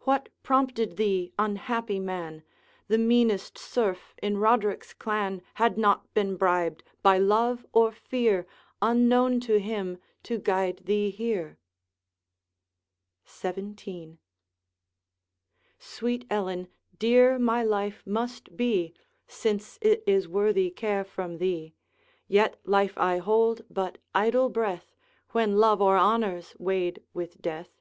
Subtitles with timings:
[0.00, 2.42] What prompted thee, unhappy man?
[2.88, 8.46] The meanest serf in Roderick's clan Had not been bribed, by love or fear,
[8.82, 11.56] Unknown to him to guide thee here.'
[13.26, 14.18] XVII.
[15.78, 16.68] 'Sweet Ellen,
[16.98, 18.92] dear my life must be,
[19.26, 21.72] Since it is worthy care from thee;
[22.28, 24.94] Yet life I hold but idle breath
[25.30, 27.80] When love or honor's weighed with death.